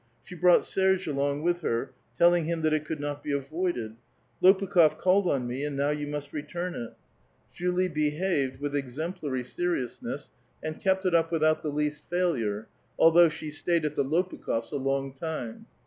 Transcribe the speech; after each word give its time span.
She 0.23 0.33
brought 0.33 0.65
Serge 0.65 1.05
along 1.05 1.43
with 1.43 1.61
her, 1.61 1.91
telling 2.17 2.45
him 2.45 2.61
that 2.61 2.73
it 2.73 2.85
could 2.85 2.99
not 2.99 3.21
be 3.23 3.31
avoided:" 3.33 3.97
I^])ukh6f 4.41 4.97
called 4.97 5.27
on 5.27 5.45
me, 5.45 5.63
and 5.63 5.75
now 5.77 5.91
you 5.91 6.07
must 6.07 6.33
return 6.33 6.73
it." 6.73 6.95
Julie 7.53 7.87
be\\a.N^4 7.87 7.97
V\\3ci 7.99 8.21
158 8.49 8.49
A 8.49 8.49
VITAL 8.49 8.69
QUESTION. 8.71 8.79
exemplary 8.79 9.43
seriousuess, 9.43 10.29
and 10.63 10.79
kept 10.79 11.05
it 11.05 11.13
up 11.13 11.31
without 11.31 11.61
the 11.61 11.71
least 11.71 12.09
faihu'e, 12.09 12.65
although 12.97 13.29
she 13.29 13.51
stayed 13.51 13.85
at 13.85 13.93
the 13.93 14.03
Lopukh6fs' 14.03 14.71
a 14.71 14.77
long 14.77 15.13
time. 15.13 15.67